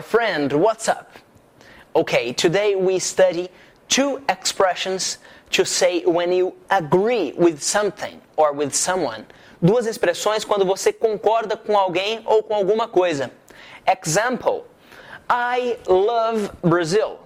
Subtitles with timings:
[0.00, 1.10] friend, what's up?
[1.94, 3.48] Okay, today we study
[3.88, 5.18] two expressions
[5.50, 9.24] to say when you agree with something or with someone.
[9.62, 13.30] Duas expressões quando você concorda com alguém ou com alguma coisa.
[13.86, 14.64] Example:
[15.30, 17.18] I love Brazil.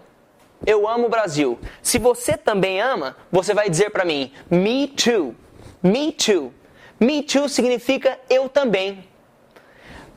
[0.66, 1.58] Eu amo o Brasil.
[1.82, 5.34] Se você também ama, você vai dizer para mim, me too.
[5.82, 6.52] Me too.
[7.00, 9.02] Me too significa eu também.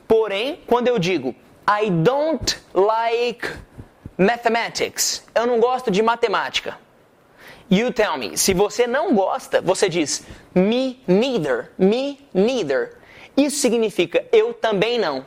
[0.07, 1.33] Porém, quando eu digo
[1.67, 3.47] I don't like
[4.17, 6.77] mathematics, eu não gosto de matemática.
[7.69, 8.37] You tell me.
[8.37, 11.71] Se você não gosta, você diz me neither.
[11.77, 12.97] Me neither.
[13.35, 15.25] Isso significa eu também não.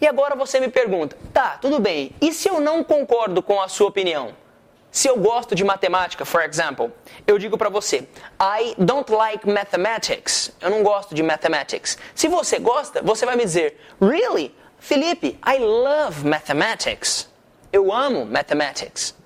[0.00, 3.66] E agora você me pergunta, tá, tudo bem, e se eu não concordo com a
[3.66, 4.34] sua opinião?
[4.90, 6.90] Se eu gosto de matemática, for example,
[7.26, 8.08] eu digo para você,
[8.40, 10.52] I don't like mathematics.
[10.60, 11.98] Eu não gosto de mathematics.
[12.14, 14.54] Se você gosta, você vai me dizer, really?
[14.86, 17.28] Felipe, I love mathematics.
[17.72, 19.16] Eu amo mathematics.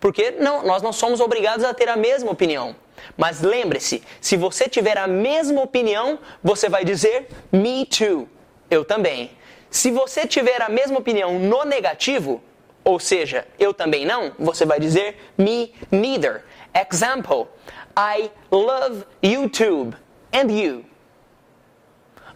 [0.00, 2.74] Porque não, nós não somos obrigados a ter a mesma opinião.
[3.14, 8.26] Mas lembre-se, se você tiver a mesma opinião, você vai dizer me too.
[8.70, 9.30] Eu também.
[9.68, 12.42] Se você tiver a mesma opinião no negativo,
[12.82, 16.44] ou seja, eu também não, você vai dizer me neither.
[16.74, 17.46] Example:
[17.94, 19.94] I love YouTube
[20.32, 20.82] and you.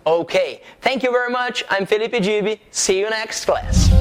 [0.08, 1.62] Okay, thank you very much.
[1.68, 2.60] I'm Felipe Gibi.
[2.70, 3.97] See you next class.